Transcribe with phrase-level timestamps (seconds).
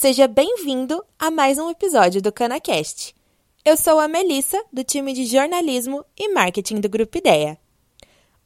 [0.00, 3.12] Seja bem-vindo a mais um episódio do CanaCast.
[3.64, 7.58] Eu sou a Melissa, do time de jornalismo e marketing do Grupo Ideia.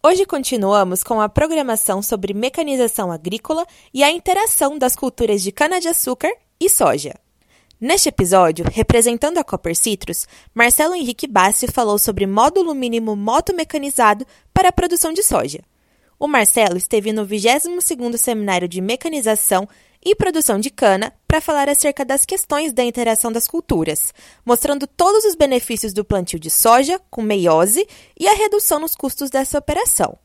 [0.02, 6.32] Hoje continuamos com a programação sobre mecanização agrícola e a interação das culturas de cana-de-açúcar
[6.58, 7.12] e soja.
[7.78, 14.70] Neste episódio, representando a Copper Citrus, Marcelo Henrique Bassi falou sobre módulo mínimo moto-mecanizado para
[14.70, 15.60] a produção de soja.
[16.22, 19.68] O Marcelo esteve no 22º Seminário de Mecanização
[20.00, 24.14] e Produção de Cana para falar acerca das questões da interação das culturas,
[24.46, 27.84] mostrando todos os benefícios do plantio de soja com meiose
[28.16, 30.16] e a redução nos custos dessa operação.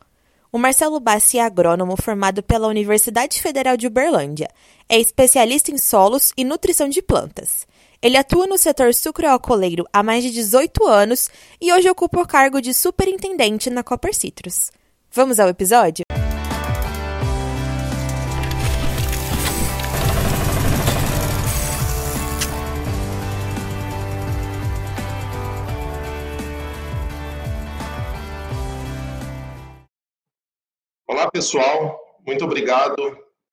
[0.52, 4.50] O Marcelo Bassi é agrônomo formado pela Universidade Federal de Uberlândia.
[4.88, 7.66] É especialista em solos e nutrição de plantas.
[8.04, 11.28] Ele atua no setor sucroalcooleiro há mais de 18 anos
[11.60, 14.70] e hoje ocupa o cargo de superintendente na Copper Citrus.
[15.18, 16.04] Vamos ao episódio?
[31.08, 32.00] Olá, pessoal.
[32.24, 32.96] Muito obrigado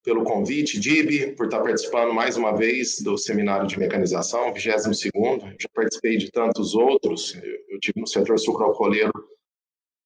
[0.04, 5.56] pelo convite, Dib, por estar participando mais uma vez do seminário de mecanização, 22º.
[5.58, 7.34] Já participei de tantos outros.
[7.70, 9.14] Eu tive no setor sucroalcooleiro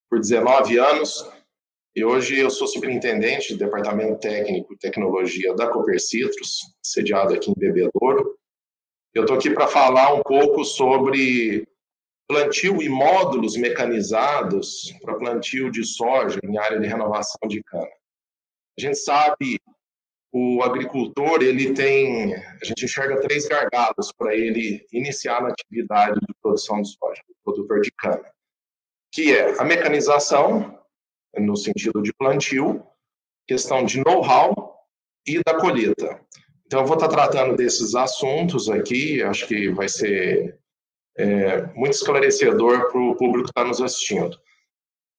[0.09, 1.38] por 19 anos
[1.99, 7.51] e hoje eu sou superintendente do Departamento Técnico e Tecnologia da Cooper Citrus, sediado aqui
[7.51, 8.39] em Bebedouro.
[9.13, 11.67] Eu estou aqui para falar um pouco sobre
[12.29, 17.91] plantio e módulos mecanizados para plantio de soja em área de renovação de cana.
[18.79, 19.59] A gente sabe
[20.33, 26.35] o agricultor ele tem a gente enxerga três gargalos para ele iniciar na atividade de
[26.41, 28.31] produção de soja, o produtor de cana,
[29.13, 30.78] que é a mecanização
[31.37, 32.83] no sentido de plantio,
[33.47, 34.77] questão de know-how
[35.27, 36.21] e da colheita.
[36.67, 40.59] Então eu vou estar tratando desses assuntos aqui, acho que vai ser
[41.17, 44.39] é, muito esclarecedor para o público que está nos assistindo.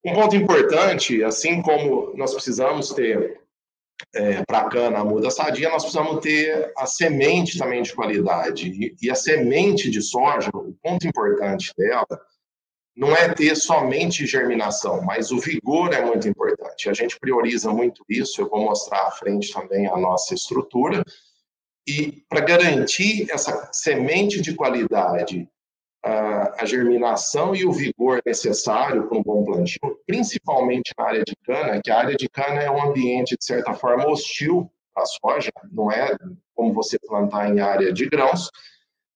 [0.05, 3.41] Um ponto importante, assim como nós precisamos ter
[4.15, 8.69] é, para a cana a muda sadia, nós precisamos ter a semente também de qualidade.
[8.69, 12.07] E, e, a semente de soja, o ponto importante dela,
[12.99, 16.89] não é ter somente germinação, mas o vigor é muito importante.
[16.89, 21.01] A gente prioriza muito isso, eu vou mostrar à frente também a nossa estrutura.
[21.87, 25.47] E para garantir essa semente de qualidade
[26.03, 31.81] a, germinação e o vigor necessário para um bom plantio, principalmente na área de cana,
[31.81, 35.89] que a área de cana é um ambiente, de certa forma, hostil à soja, não
[35.89, 36.17] é
[36.53, 38.49] como você plantar em área de grãos.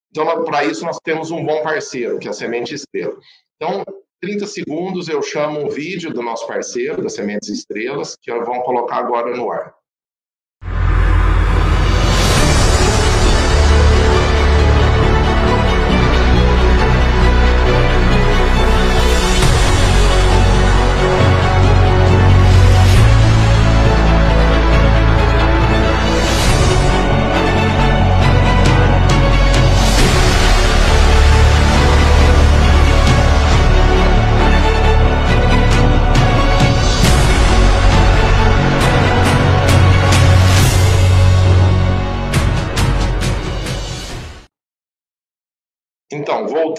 [0.10, 3.18] Então, para isso, nós temos um bom parceiro, que é a Semente Estrela.
[3.64, 3.82] Então,
[4.20, 8.98] 30 segundos eu chamo um vídeo do nosso parceiro, da Sementes Estrelas, que vamos colocar
[8.98, 9.74] agora no ar.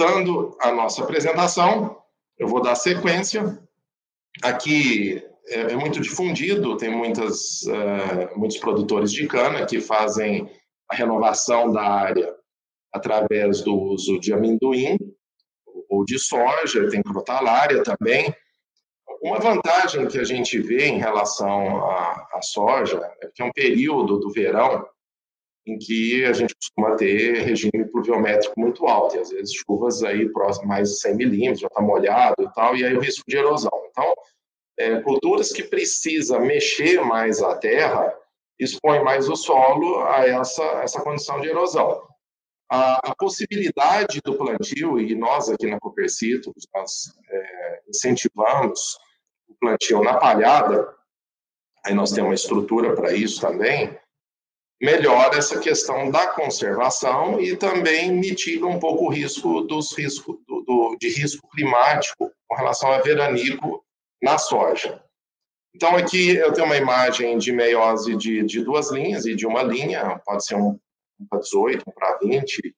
[0.04, 1.96] Voltando à nossa apresentação,
[2.38, 3.58] eu vou dar sequência.
[4.42, 10.50] Aqui é, é muito difundido, tem muitas, uh, muitos produtores de cana que fazem
[10.90, 12.34] a renovação da área
[12.92, 14.98] através do uso de amendoim
[15.88, 18.34] ou de soja, tem crotalária também.
[19.22, 23.52] Uma vantagem que a gente vê em relação à, à soja é que é um
[23.52, 24.86] período do verão
[25.66, 30.28] em que a gente costuma ter regime pluviométrico muito alto, e às vezes chuvas aí
[30.28, 33.36] próximas mais de 100 milímetros, já está molhado e tal, e aí o risco de
[33.36, 33.72] erosão.
[33.90, 34.14] Então,
[34.78, 38.14] é, culturas que precisam mexer mais a terra
[38.58, 42.02] expõem mais o solo a essa, essa condição de erosão.
[42.70, 48.98] A, a possibilidade do plantio, e nós aqui na Copercito, nós é, incentivamos
[49.48, 50.92] o plantio na palhada,
[51.84, 53.98] aí nós temos uma estrutura para isso também,
[54.80, 60.62] melhora essa questão da conservação e também mitiga um pouco o risco dos riscos do,
[60.62, 63.84] do, de risco climático com relação a veranico
[64.22, 65.02] na soja.
[65.74, 69.62] Então aqui eu tenho uma imagem de meiose de, de duas linhas e de uma
[69.62, 70.78] linha, pode ser um,
[71.28, 72.74] para 18, um para 20,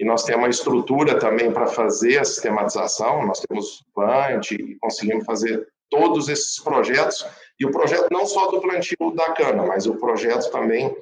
[0.00, 5.24] e nós temos uma estrutura também para fazer a sistematização, nós temos Plant e conseguimos
[5.24, 7.26] fazer todos esses projetos,
[7.58, 10.94] e o projeto não só do plantio da cana, mas o projeto também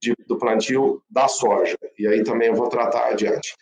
[0.00, 1.76] de, do plantio da soja.
[1.98, 3.54] E aí também eu vou tratar adiante.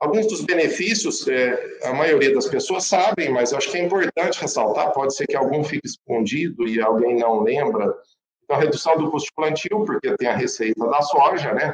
[0.00, 4.40] Alguns dos benefícios, é, a maioria das pessoas sabem, mas eu acho que é importante
[4.40, 7.94] ressaltar, pode ser que algum fique escondido e alguém não lembra.
[8.42, 11.72] Então, redução do custo de plantio, porque tem a receita da soja, né?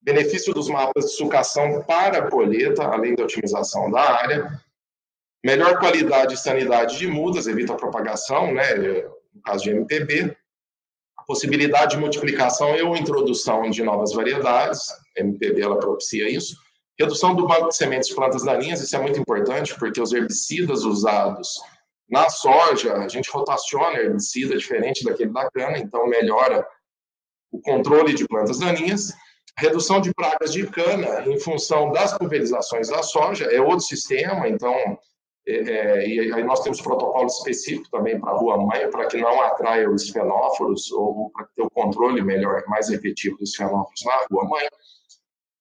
[0.00, 4.58] Benefício dos mapas de sucação para a colheita, além da otimização da área.
[5.44, 8.74] Melhor qualidade e sanidade de mudas, evita a propagação, né?
[9.34, 10.34] No caso de MPB.
[11.26, 14.86] Possibilidade de multiplicação ou introdução de novas variedades,
[15.16, 16.56] MPB ela propicia isso
[16.98, 20.82] Redução do banco de sementes de plantas daninhas, isso é muito importante, porque os herbicidas
[20.82, 21.60] usados
[22.08, 26.66] na soja, a gente rotaciona herbicida diferente daquele da cana, então melhora
[27.52, 29.12] o controle de plantas daninhas.
[29.58, 34.98] Redução de pragas de cana em função das pulverizações da soja, é outro sistema, então,
[35.46, 39.88] é, e aí nós temos protocolos específicos também para a rua-mãe, para que não atraia
[39.88, 44.66] os fenóforos, ou para ter o controle melhor, mais efetivo dos fenóforos na rua-mãe.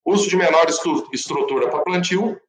[0.03, 0.65] Uso de menor
[1.13, 2.39] estrutura para plantio,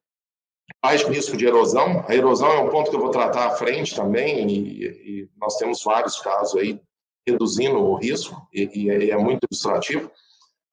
[0.82, 2.04] baixo risco de erosão.
[2.08, 5.56] A erosão é um ponto que eu vou tratar à frente também, e, e nós
[5.56, 6.80] temos vários casos aí
[7.28, 10.10] reduzindo o risco, e, e é, é muito ilustrativo.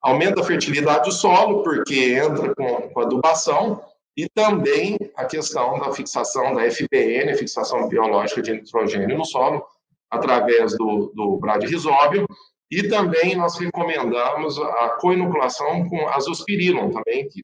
[0.00, 3.82] Aumenta a fertilidade do solo, porque entra com, com adubação,
[4.16, 9.64] e também a questão da fixação da FBN, fixação biológica de nitrogênio no solo,
[10.10, 12.26] através do, do bradyrrizóbio,
[12.70, 17.42] e também nós recomendamos a coinoculação com azospirina também, que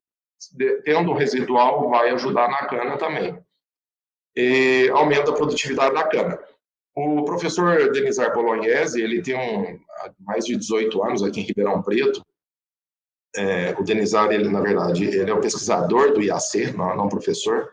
[0.85, 3.39] tendo um residual vai ajudar na cana também.
[4.37, 6.39] E aumenta a produtividade da cana.
[6.97, 9.79] O professor Denizar Bolognese, ele tem um,
[10.21, 12.25] mais de 18 anos aqui em Ribeirão Preto.
[13.37, 17.71] É, o Denizar, ele, na verdade, ele é o pesquisador do IAC, não, não professor,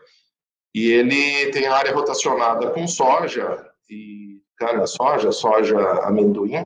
[0.74, 6.62] e ele tem área rotacionada com soja e cana-soja, soja amendoim,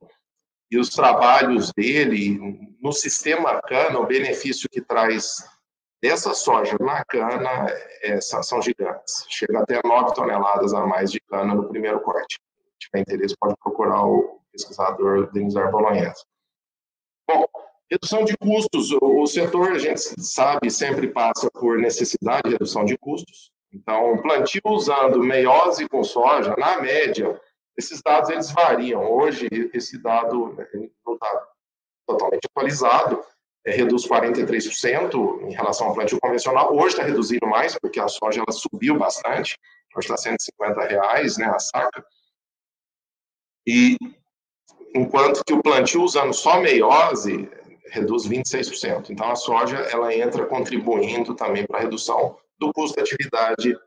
[0.70, 2.38] e os trabalhos dele
[2.80, 5.36] no sistema cana, o benefício que traz
[6.02, 7.68] dessa soja na cana
[8.02, 9.24] é, são gigantes.
[9.28, 12.40] Chega até 9 toneladas a mais de cana no primeiro corte.
[12.80, 16.24] Se tiver interesse, pode procurar o pesquisador Denis Bolognese.
[17.28, 17.46] Bom,
[17.92, 18.90] redução de custos.
[19.00, 23.50] O setor, a gente sabe, sempre passa por necessidade de redução de custos.
[23.72, 27.38] Então, plantio usando meiose com soja, na média,
[27.76, 29.10] esses dados eles variam.
[29.10, 30.56] Hoje, esse dado
[31.04, 31.48] não está
[32.06, 33.22] totalmente atualizado,
[33.64, 36.74] é, reduz 43% em relação ao plantio convencional.
[36.74, 39.56] Hoje está reduzindo mais, porque a soja ela subiu bastante,
[39.96, 42.04] hoje está 150 reais né, a saca.
[43.66, 43.96] E
[44.94, 47.48] enquanto que o plantio usando só meiose
[47.92, 49.10] reduz 26%.
[49.10, 53.78] Então a soja ela entra contribuindo também para a redução do custo da atividade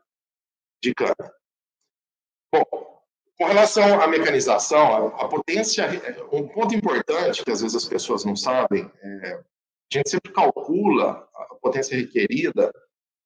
[0.82, 1.32] de cana.
[2.52, 2.64] Bom,
[3.36, 5.86] com relação à mecanização, a, a, potência,
[6.32, 11.28] um ponto importante que às vezes as pessoas não sabem, é, a gente sempre calcula
[11.34, 12.72] a potência requerida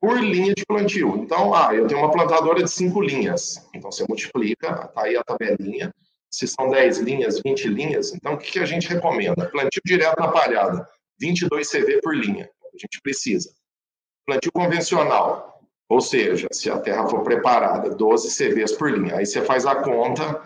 [0.01, 1.17] por linha de plantio.
[1.19, 5.23] Então, ah, eu tenho uma plantadora de cinco linhas, então você multiplica, tá aí a
[5.23, 5.93] tabelinha,
[6.31, 9.49] se são 10 linhas, 20 linhas, então o que, a gente recomenda?
[9.51, 10.89] Plantio direto na palhada,
[11.21, 13.53] 22 CV por linha, a gente precisa.
[14.27, 19.17] Plantio convencional, ou seja, se a terra for preparada, 12 CVs por linha.
[19.17, 20.41] Aí você faz a conta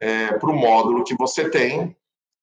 [0.00, 1.96] é, para o módulo que você tem,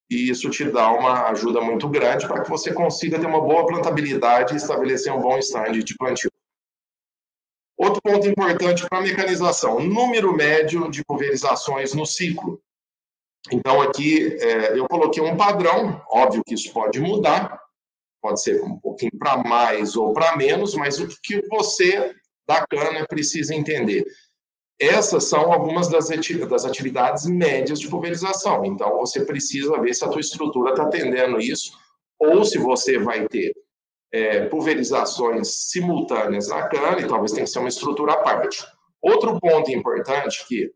[0.09, 3.67] e isso te dá uma ajuda muito grande para que você consiga ter uma boa
[3.67, 6.31] plantabilidade e estabelecer um bom stand de plantio.
[7.77, 12.59] Outro ponto importante para a mecanização, número médio de pulverizações no ciclo.
[13.51, 17.59] Então, aqui é, eu coloquei um padrão, óbvio que isso pode mudar,
[18.21, 22.13] pode ser um pouquinho para mais ou para menos, mas o que você
[22.47, 24.05] da cana precisa entender.
[24.79, 26.09] Essas são algumas das
[26.65, 28.65] atividades médias de pulverização.
[28.65, 31.71] Então, você precisa ver se a tua estrutura está atendendo isso,
[32.19, 33.53] ou se você vai ter
[34.11, 38.65] é, pulverizações simultâneas na cana, e talvez tenha que ser uma estrutura à parte.
[39.01, 40.71] Outro ponto importante que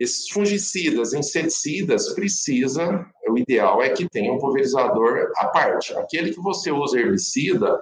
[0.00, 5.92] esses fungicidas, inseticidas, precisa, o ideal é que tenha um pulverizador à parte.
[5.92, 7.78] Aquele que você usa herbicida,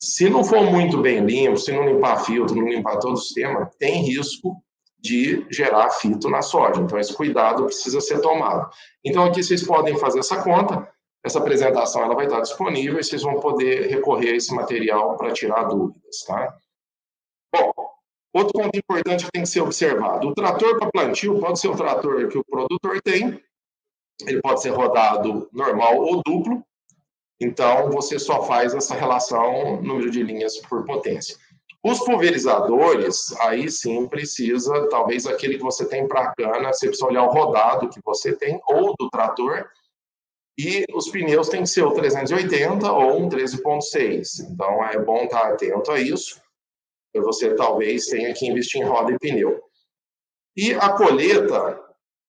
[0.00, 3.70] se não for muito bem limpo, se não limpar filtro, não limpar todo o sistema,
[3.78, 4.56] tem risco
[4.98, 6.80] de gerar fito na soja.
[6.80, 8.70] Então, esse cuidado precisa ser tomado.
[9.04, 10.88] Então, aqui vocês podem fazer essa conta.
[11.24, 15.32] Essa apresentação ela vai estar disponível e vocês vão poder recorrer a esse material para
[15.32, 16.56] tirar dúvidas, tá?
[18.32, 20.28] Outro ponto importante que tem que ser observado.
[20.28, 23.42] O trator para plantio pode ser o trator que o produtor tem,
[24.26, 26.64] ele pode ser rodado normal ou duplo,
[27.42, 31.36] então, você só faz essa relação número de linhas por potência.
[31.84, 37.24] Os pulverizadores, aí sim precisa, talvez aquele que você tem para cana, você precisa olhar
[37.24, 39.68] o rodado que você tem, ou do trator,
[40.56, 44.50] E os pneus têm que ser o 380 ou um 13.6.
[44.50, 46.41] Então é bom estar atento a isso.
[47.20, 49.60] Você talvez tenha que investir em roda e pneu.
[50.56, 51.80] E a colheita,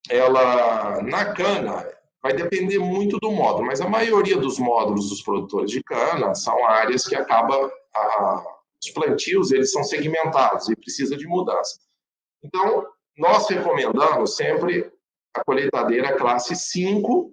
[0.10, 1.88] ela na cana,
[2.22, 6.66] vai depender muito do módulo, mas a maioria dos módulos dos produtores de cana são
[6.66, 8.44] áreas que acaba a,
[8.82, 11.78] os plantios eles são segmentados e precisa de mudança.
[12.44, 12.86] Então,
[13.18, 14.92] nós recomendamos sempre
[15.34, 17.32] a colheitadeira classe 5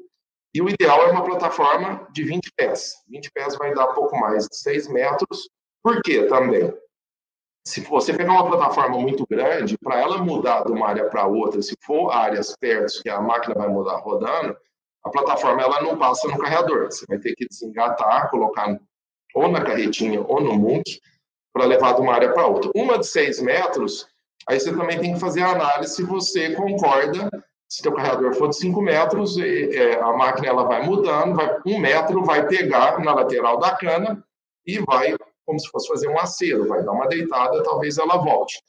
[0.54, 2.94] e o ideal é uma plataforma de 20 pés.
[3.08, 5.48] 20 pés vai dar pouco mais de 6 metros.
[5.82, 6.72] Por quê também?
[7.64, 11.60] Se você pegar uma plataforma muito grande, para ela mudar de uma área para outra,
[11.60, 14.56] se for áreas perto que a máquina vai mudar rodando,
[15.04, 16.86] a plataforma ela não passa no carregador.
[16.86, 18.78] Você vai ter que desengatar, colocar
[19.34, 21.00] ou na carretinha ou no munk
[21.52, 22.70] para levar de uma área para outra.
[22.74, 24.06] Uma de 6 metros,
[24.48, 27.30] aí você também tem que fazer a análise se você concorda
[27.70, 31.78] se o carregador for de 5 metros, é, a máquina ela vai mudando, vai, um
[31.78, 34.24] metro vai pegar na lateral da cana
[34.66, 35.14] e vai,
[35.46, 38.62] como se fosse fazer um acero, vai dar uma deitada, talvez ela volte.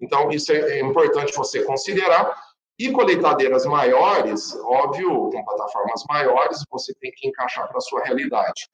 [0.00, 2.36] Então, isso é, é importante você considerar.
[2.78, 8.66] E colheitadeiras maiores, óbvio, com plataformas maiores, você tem que encaixar para a sua realidade.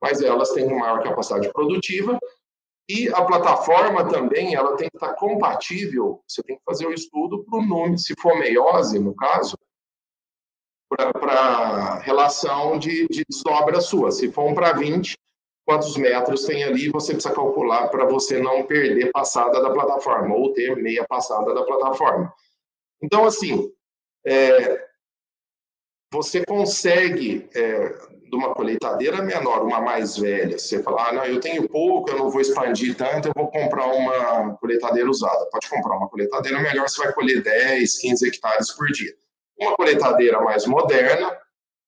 [0.00, 2.18] Mas elas têm maior capacidade produtiva
[2.92, 7.44] e a plataforma também, ela tem que estar compatível, você tem que fazer o estudo
[7.44, 9.56] para o número, se for meiose, no caso,
[10.88, 14.10] para relação de, de desdobra sua.
[14.10, 15.16] Se for um para 20,
[15.70, 20.52] quantos metros tem ali, você precisa calcular para você não perder passada da plataforma, ou
[20.52, 22.32] ter meia passada da plataforma.
[23.00, 23.70] Então, assim,
[24.26, 24.84] é,
[26.12, 31.38] você consegue é, de uma colheitadeira menor, uma mais velha, você fala, ah, não, eu
[31.38, 35.48] tenho pouco, eu não vou expandir tanto, eu vou comprar uma colheitadeira usada.
[35.52, 39.14] Pode comprar uma colheitadeira melhor, você vai colher 10, 15 hectares por dia.
[39.56, 41.30] Uma colheitadeira mais moderna,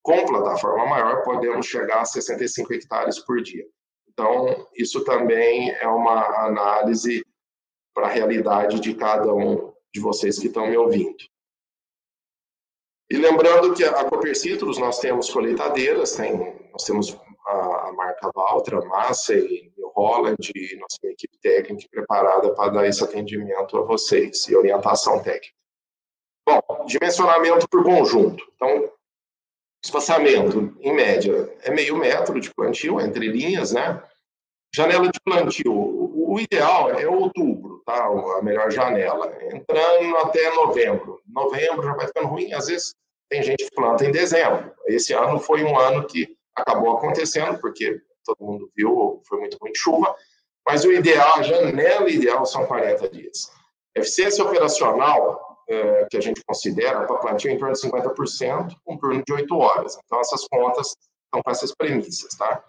[0.03, 3.65] com plataforma maior, podemos chegar a 65 hectares por dia.
[4.09, 7.25] Então, isso também é uma análise
[7.95, 11.17] para a realidade de cada um de vocês que estão me ouvindo.
[13.11, 16.35] E lembrando que a Cooper Citrus, nós temos colheitadeiras, tem,
[16.73, 17.15] nós temos
[17.47, 20.79] a, marca Valtra, Massey, New Holland, e
[21.11, 25.55] equipe técnica preparada para dar esse atendimento a vocês e orientação técnica.
[26.49, 28.43] Bom, dimensionamento por conjunto.
[28.57, 28.91] Então,
[29.83, 34.03] espaçamento, em média, é meio metro de plantio, entre linhas, né?
[34.75, 38.07] Janela de plantio, o ideal é outubro, tá?
[38.07, 39.31] A melhor janela.
[39.53, 41.21] Entrando até novembro.
[41.27, 42.95] Novembro já vai ficando ruim, às vezes
[43.29, 44.73] tem gente que planta em dezembro.
[44.87, 49.73] Esse ano foi um ano que acabou acontecendo, porque todo mundo viu, foi muito ruim
[49.73, 50.15] de chuva,
[50.67, 53.51] mas o ideal, a janela ideal são 40 dias.
[53.95, 59.23] Eficiência operacional, é, que a gente considera para plantio em torno de 50%, um turno
[59.25, 59.99] de 8 horas.
[60.05, 62.65] Então, essas contas estão com essas premissas, tá?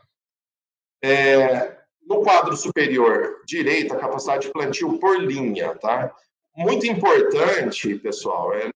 [1.04, 6.14] É, no quadro superior direito, a capacidade de plantio por linha, tá?
[6.56, 8.70] Muito importante, pessoal, é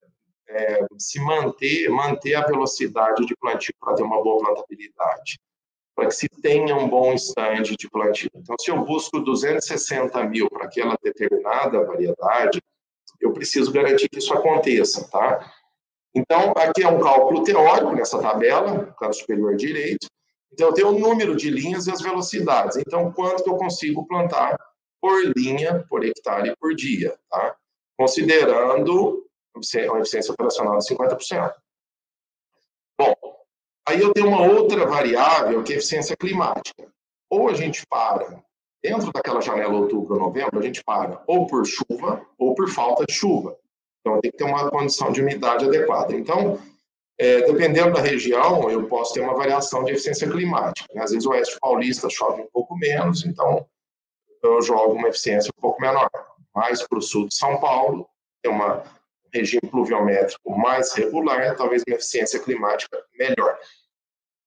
[0.49, 5.39] é, se manter, manter a velocidade de plantio para ter uma boa plantabilidade,
[5.95, 8.29] para que se tenha um bom stand de plantio.
[8.35, 12.61] Então, se eu busco 260 mil para aquela determinada variedade,
[13.19, 15.51] eu preciso garantir que isso aconteça, tá?
[16.15, 20.07] Então, aqui é um cálculo teórico nessa tabela, canto superior direito.
[20.51, 22.77] Então, eu tenho o número de linhas e as velocidades.
[22.77, 24.57] Então, quanto que eu consigo plantar
[25.01, 27.55] por linha, por hectare por dia, tá?
[27.97, 29.23] Considerando
[29.55, 31.53] uma eficiência operacional de 50%.
[32.99, 33.13] Bom,
[33.87, 36.91] aí eu tenho uma outra variável que é a eficiência climática.
[37.29, 38.43] Ou a gente para,
[38.83, 43.13] dentro daquela janela outubro novembro, a gente para ou por chuva ou por falta de
[43.13, 43.57] chuva.
[44.01, 46.15] Então tem que ter uma condição de umidade adequada.
[46.15, 46.59] Então,
[47.19, 50.87] é, dependendo da região, eu posso ter uma variação de eficiência climática.
[51.01, 53.65] Às vezes o oeste paulista chove um pouco menos, então
[54.43, 56.09] eu jogo uma eficiência um pouco menor.
[56.55, 58.07] Mais para o sul de São Paulo,
[58.41, 58.83] tem uma
[59.33, 63.57] regime pluviométrico mais regular, talvez uma eficiência climática melhor.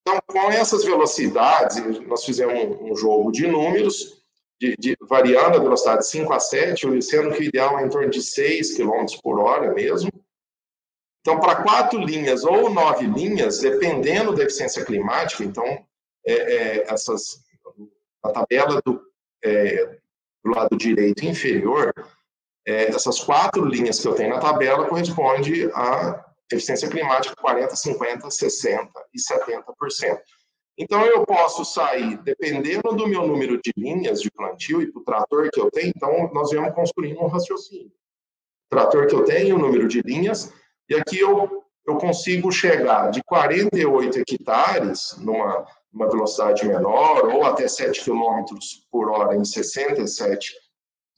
[0.01, 4.20] Então, com essas velocidades, nós fizemos um jogo de números,
[4.61, 7.89] de, de, variando a velocidade de 5 a 7, sendo que o ideal é em
[7.89, 10.11] torno de 6 km por hora mesmo.
[11.21, 15.65] Então, para quatro linhas ou nove linhas, dependendo da eficiência climática, então,
[16.25, 17.41] é, é, essas,
[18.23, 19.01] a tabela do,
[19.43, 19.97] é,
[20.43, 21.91] do lado direito inferior,
[22.67, 28.29] é, essas quatro linhas que eu tenho na tabela corresponde à eficiência climática 40, 50,
[28.29, 30.19] 60 e 70%.
[30.77, 35.49] Então, eu posso sair, dependendo do meu número de linhas de plantio e do trator
[35.51, 37.91] que eu tenho, então, nós vamos construindo um raciocínio.
[38.67, 40.51] O trator que eu tenho, o número de linhas,
[40.89, 47.67] e aqui eu eu consigo chegar de 48 hectares numa, numa velocidade menor ou até
[47.67, 48.45] 7 km
[48.89, 50.53] por hora em 67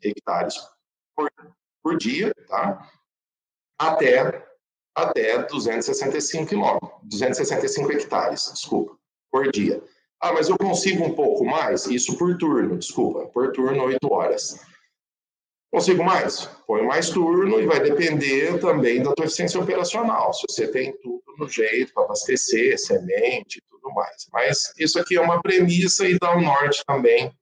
[0.01, 0.55] hectares
[1.15, 1.29] por,
[1.81, 2.89] por dia, tá?
[3.77, 4.45] até,
[4.95, 8.97] até 265 km, 265 hectares, desculpa,
[9.33, 9.81] por dia.
[10.21, 11.87] Ah, mas eu consigo um pouco mais?
[11.87, 14.63] Isso por turno, desculpa, por turno 8 horas.
[15.71, 16.45] Consigo mais?
[16.67, 20.31] Põe mais turno e vai depender também da tua eficiência operacional.
[20.31, 24.27] Se você tem tudo no jeito para abastecer, semente e tudo mais.
[24.31, 27.35] Mas isso aqui é uma premissa e dá um norte também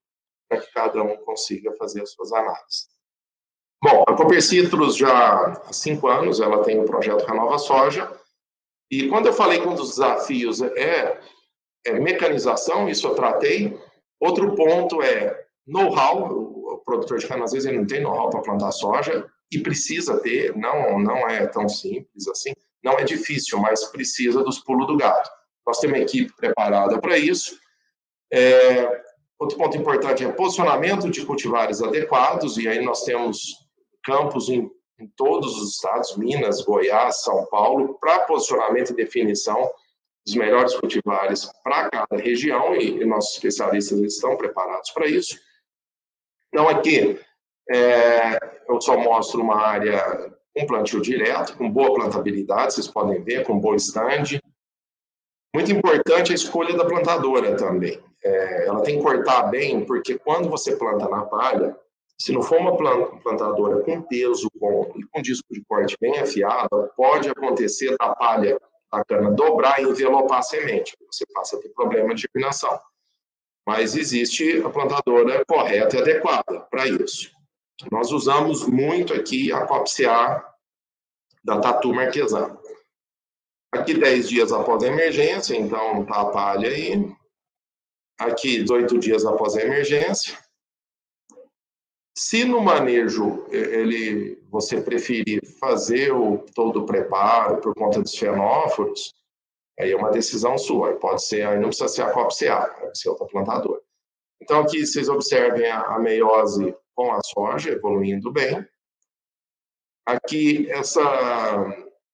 [0.47, 2.87] para que cada um consiga fazer as suas análises.
[3.83, 8.09] Bom, a Cooper Citrus já há cinco anos ela tem o projeto Renova Soja.
[8.89, 11.19] E quando eu falei que um dos desafios é,
[11.85, 13.77] é mecanização, isso eu tratei.
[14.19, 18.71] Outro ponto é know-how, produtor de cana, às vezes, ele não tem know-how para plantar
[18.71, 24.43] soja e precisa ter, não, não é tão simples assim, não é difícil, mas precisa
[24.43, 25.29] dos pulos do gato.
[25.65, 27.57] Nós temos uma equipe preparada para isso.
[28.31, 29.03] É,
[29.37, 33.41] outro ponto importante é posicionamento de cultivares adequados, e aí nós temos
[34.03, 34.69] campos em,
[34.99, 39.69] em todos os estados, Minas, Goiás, São Paulo, para posicionamento e definição
[40.25, 45.39] dos melhores cultivares para cada região, e, nossos especialistas estão preparados para isso.
[46.49, 47.19] Então, aqui
[47.69, 48.37] é,
[48.67, 53.59] eu só mostro uma área com plantio direto, com boa plantabilidade, vocês podem ver, com
[53.59, 54.39] bom stand.
[55.55, 58.01] Muito importante a escolha da plantadora também.
[58.23, 61.75] É, ela tem que cortar bem, porque quando você planta na palha,
[62.19, 62.77] se não for uma
[63.21, 68.59] plantadora com peso bom e com disco de corte bem afiado, pode acontecer da palha
[68.91, 70.95] da cana dobrar e envelopar a semente.
[71.11, 72.79] Você passa a ter de germinação
[73.65, 77.31] mas existe a plantadora correta e adequada para isso.
[77.91, 80.45] Nós usamos muito aqui a COPCA
[81.43, 82.57] da Tatu Marquesan.
[83.73, 87.15] Aqui 10 dias após a emergência, então tá a palha aí.
[88.19, 90.37] Aqui 18 dias após a emergência.
[92.21, 99.11] Se no manejo ele você preferir fazer o todo o preparo por conta dos fenóforos,
[99.81, 103.09] Aí é uma decisão sua, pode ser, aí não precisa ser a COP-CA, pode ser
[103.09, 103.81] outra plantadora.
[104.39, 108.63] Então aqui vocês observem a, a meiose com a soja evoluindo bem.
[110.05, 111.01] Aqui essa,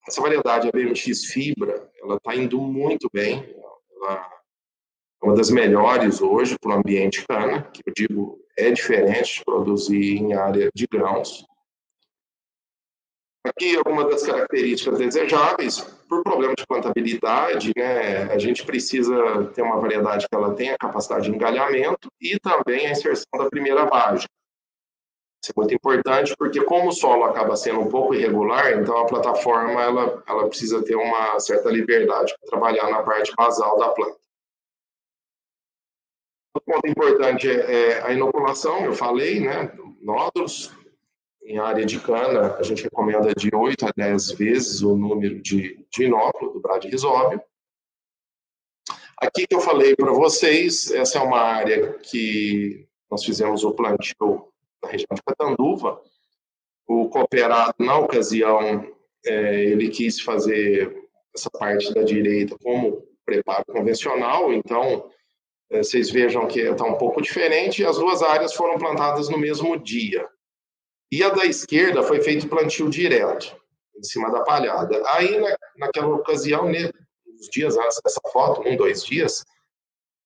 [0.06, 3.54] essa variedade ABMX fibra, ela está indo muito bem,
[3.96, 4.37] ela é
[5.22, 10.16] uma das melhores hoje para o ambiente cana, que eu digo é diferente de produzir
[10.16, 11.44] em área de grãos.
[13.46, 19.80] Aqui algumas das características desejáveis, por problema de plantabilidade, né, a gente precisa ter uma
[19.80, 24.26] variedade que ela tenha capacidade de engalhamento e também a inserção da primeira vagem.
[25.42, 29.06] Isso é muito importante porque como o solo acaba sendo um pouco irregular, então a
[29.06, 34.27] plataforma ela, ela precisa ter uma certa liberdade para trabalhar na parte basal da planta.
[36.58, 40.72] Outro ponto importante é, é a inoculação, eu falei, né, nódulos,
[41.44, 45.86] em área de cana, a gente recomenda de 8 a 10 vezes o número de,
[45.90, 47.40] de inóculo do bradyrhizóbio.
[49.18, 54.48] Aqui que eu falei para vocês, essa é uma área que nós fizemos o plantio
[54.82, 56.02] na região de Catanduva.
[56.86, 58.84] O cooperado, na ocasião,
[59.24, 65.10] é, ele quis fazer essa parte da direita como preparo convencional, então
[65.70, 67.84] vocês vejam que está um pouco diferente.
[67.84, 70.26] As duas áreas foram plantadas no mesmo dia.
[71.12, 73.56] E a da esquerda foi feito plantio direto,
[73.96, 75.02] em cima da palhada.
[75.12, 76.90] Aí, na, naquela ocasião, né,
[77.26, 79.44] uns dias antes dessa foto, um, dois dias,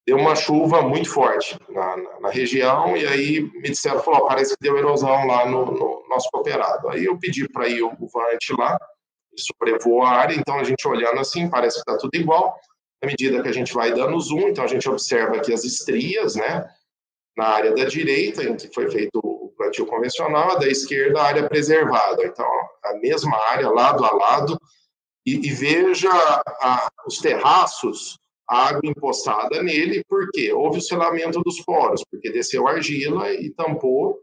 [0.06, 4.56] deu uma chuva muito forte na, na, na região, e aí me disseram, falou, parece
[4.56, 6.88] que deu erosão lá no, no nosso cooperado.
[6.88, 8.76] Aí eu pedi para ir o, o Vante lá,
[9.36, 12.56] sobrevoou a área, então a gente olhando assim, parece que está tudo igual.
[13.02, 16.36] À medida que a gente vai dando zoom, então a gente observa aqui as estrias,
[16.36, 16.68] né,
[17.36, 19.20] na área da direita, em que foi feito
[19.62, 22.24] plantio convencional, a da esquerda a área preservada.
[22.24, 22.50] Então,
[22.84, 24.58] a mesma área, lado a lado,
[25.24, 31.60] e, e veja a, os terraços, a água empoçada nele, porque houve o selamento dos
[31.60, 34.18] poros, porque desceu argila e tampou.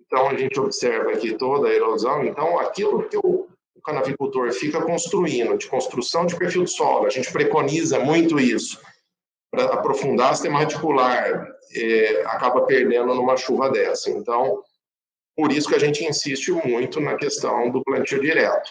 [0.00, 2.24] Então, a gente observa aqui toda a erosão.
[2.24, 3.48] Então, aquilo que o, o
[3.88, 8.78] canavicultor fica construindo, de construção de perfil de solo, a gente preconiza muito isso,
[9.50, 14.10] para aprofundar sistema radicular, é, acaba perdendo numa chuva dessa.
[14.10, 14.62] Então,
[15.34, 18.70] por isso que a gente insiste muito na questão do plantio direto.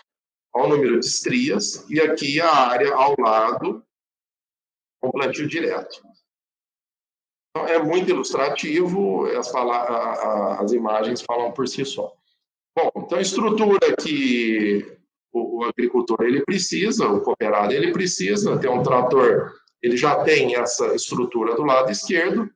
[0.53, 3.84] Olha o número de estrias e aqui a área ao lado
[5.01, 6.01] com plantio direto.
[7.49, 12.13] Então, é muito ilustrativo, as, as imagens falam por si só.
[12.77, 14.96] Bom, então a estrutura que
[15.38, 20.56] o, o agricultor ele precisa, o cooperado ele precisa ter um trator, ele já tem
[20.56, 22.50] essa estrutura do lado esquerdo,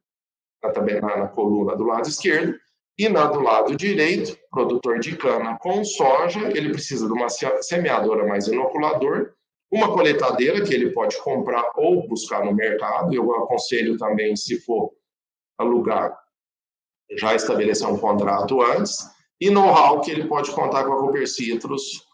[0.73, 2.55] também na, na coluna do lado esquerdo,
[2.97, 8.27] e na do lado direito, produtor de cana com soja, ele precisa de uma semeadora
[8.27, 9.33] mais inoculador,
[9.71, 13.13] uma coletadeira que ele pode comprar ou buscar no mercado.
[13.13, 14.91] Eu aconselho também, se for
[15.57, 16.15] alugar,
[17.17, 18.99] já estabelecer um contrato antes.
[19.39, 22.05] E know-how que ele pode contar com a Cooper Citrus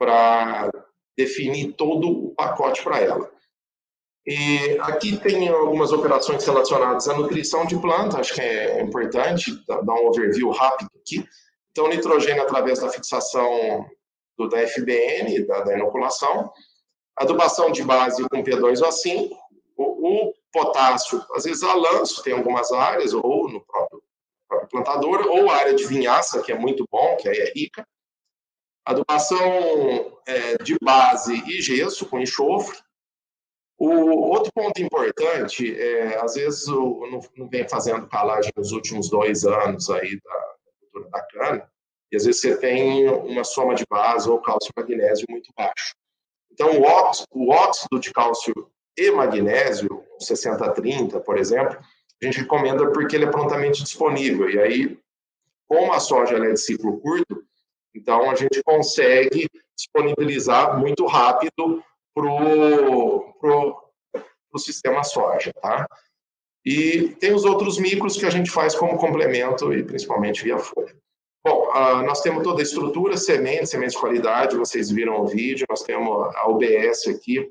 [0.00, 0.72] para
[1.14, 3.30] definir todo o pacote para ela.
[4.26, 9.94] E aqui tem algumas operações relacionadas à nutrição de planta, acho que é importante dar
[9.94, 11.22] um overview rápido aqui.
[11.70, 13.86] Então, nitrogênio através da fixação
[14.38, 16.50] do, da FBN, da, da inoculação,
[17.16, 19.30] adubação de base com P2O5,
[19.76, 24.02] o, o potássio, às vezes a lanço, tem algumas áreas, ou no próprio,
[24.48, 27.86] próprio plantador, ou área de vinhaça, que é muito bom, que aí é rica.
[28.84, 32.78] Adubação é, de base e gesso com enxofre,
[33.78, 39.08] o outro ponto importante, é, às vezes eu não, não vem fazendo calagem nos últimos
[39.08, 41.70] dois anos aí da cultura da cana,
[42.12, 45.94] e às vezes você tem uma soma de base ou cálcio e magnésio muito baixo.
[46.52, 48.52] Então, o óxido, o óxido de cálcio
[48.98, 51.78] e magnésio, 60-30, por exemplo,
[52.22, 54.50] a gente recomenda porque ele é prontamente disponível.
[54.50, 54.98] E aí,
[55.66, 57.42] como a soja é de ciclo curto,
[57.94, 61.82] então a gente consegue disponibilizar muito rápido
[62.14, 62.26] para
[64.52, 65.86] o sistema soja, tá?
[66.64, 70.94] E tem os outros micros que a gente faz como complemento e principalmente via folha.
[71.42, 75.66] Bom, uh, nós temos toda a estrutura, sementes, sementes de qualidade, vocês viram o vídeo,
[75.70, 77.50] nós temos a UBS aqui,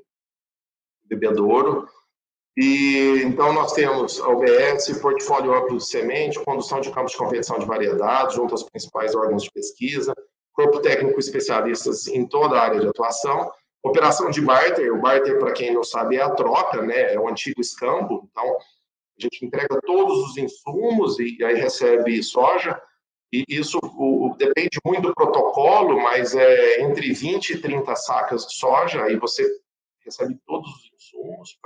[1.06, 1.88] bebedouro,
[2.56, 7.58] e então nós temos a UBS, portfólio amplo de semente, condução de campos de competição
[7.58, 10.14] de variedades, junto aos principais órgãos de pesquisa,
[10.52, 13.50] corpo técnico especialistas em toda a área de atuação,
[13.82, 17.14] Operação de barter, o barter, para quem não sabe, é a troca, né?
[17.14, 18.28] É o antigo escambo.
[18.30, 22.80] Então, a gente entrega todos os insumos e aí recebe soja.
[23.32, 28.54] E isso o, depende muito do protocolo, mas é entre 20 e 30 sacas de
[28.54, 29.48] soja, aí você
[30.04, 31.56] recebe todos os insumos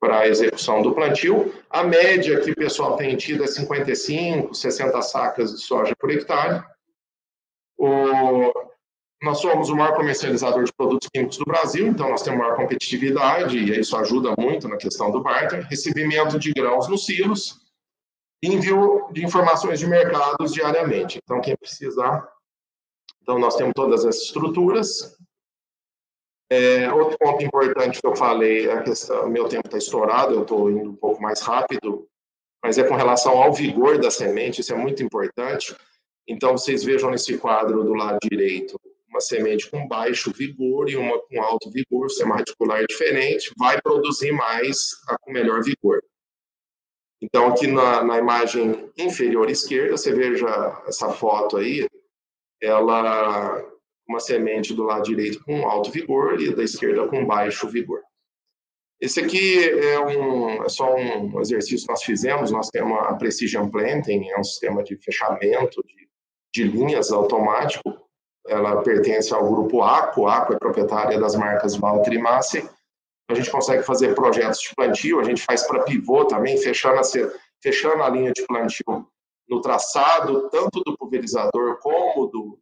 [0.00, 1.52] para a execução do plantio.
[1.68, 6.64] A média que o pessoal tem tido é 55, 60 sacas de soja por hectare.
[7.82, 8.52] O,
[9.20, 13.58] nós somos o maior comercializador de produtos químicos do Brasil, então nós temos maior competitividade
[13.58, 15.66] e isso ajuda muito na questão do barter.
[15.66, 17.60] Recebimento de grãos nos silos,
[18.40, 21.18] envio de informações de mercados diariamente.
[21.24, 22.24] Então, quem precisar,
[23.20, 25.16] então nós temos todas essas estruturas.
[26.52, 30.70] É, outro ponto importante que eu falei, a questão, meu tempo está estourado, eu estou
[30.70, 32.06] indo um pouco mais rápido,
[32.62, 35.74] mas é com relação ao vigor da semente, isso é muito importante.
[36.28, 41.18] Então, vocês vejam nesse quadro do lado direito, uma semente com baixo vigor e uma
[41.18, 46.02] com alto vigor, sistema radicular diferente, vai produzir mais a com melhor vigor.
[47.20, 51.86] Então, aqui na, na imagem inferior esquerda, você veja essa foto aí,
[52.60, 53.62] ela
[54.08, 58.02] uma semente do lado direito com alto vigor e da esquerda com baixo vigor.
[59.00, 63.68] Esse aqui é, um, é só um exercício que nós fizemos, nós temos a Precision
[63.68, 66.08] Planting, é um sistema de fechamento de,
[66.54, 67.98] de linhas automático,
[68.46, 72.68] ela pertence ao grupo ACO, ACO é proprietária das marcas Walter e.
[73.28, 77.02] A gente consegue fazer projetos de plantio, a gente faz para pivô também, fechando a,
[77.62, 79.06] fechando a linha de plantio
[79.48, 82.58] no traçado, tanto do pulverizador como do,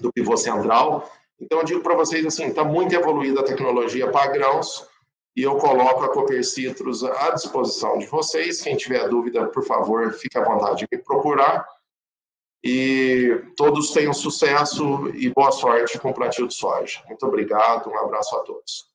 [0.00, 1.10] do pivô central.
[1.38, 4.86] Então, eu digo para vocês assim, está muito evoluída a tecnologia para grãos
[5.36, 8.60] e eu coloco a Cooper Citrus à disposição de vocês.
[8.60, 11.66] Quem tiver dúvida, por favor, fique à vontade de me procurar
[12.62, 17.02] e todos tenham sucesso e boa sorte com o plantio de soja.
[17.08, 18.90] Muito obrigado, um abraço a todos.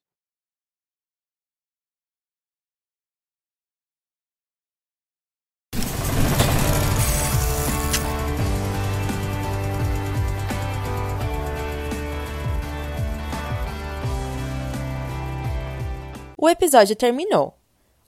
[16.37, 17.64] O episódio terminou.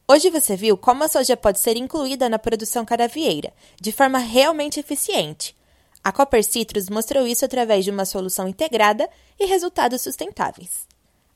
[0.10, 4.80] Hoje você viu como a soja pode ser incluída na produção cadavieira, de forma realmente
[4.80, 5.54] eficiente.
[6.02, 10.88] A Copper Citrus mostrou isso através de uma solução integrada e resultados sustentáveis.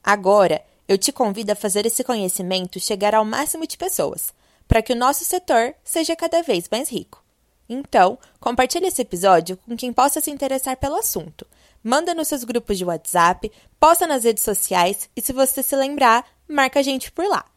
[0.02, 4.34] Agora, eu te convido a fazer esse conhecimento chegar ao máximo de pessoas,
[4.70, 7.22] para que o nosso setor seja cada vez mais rico.
[7.68, 11.46] Então, compartilhe esse episódio com quem possa se interessar pelo assunto.
[11.84, 16.26] Manda nos seus grupos de WhatsApp, posta nas redes sociais e, se você se lembrar,
[16.48, 17.51] marca a gente por lá.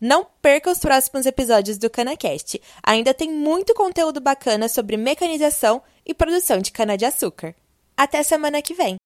[0.00, 2.60] Não perca os próximos episódios do CanaCast.
[2.82, 7.54] Ainda tem muito conteúdo bacana sobre mecanização e produção de cana-de-açúcar.
[7.96, 8.96] Até semana que vem!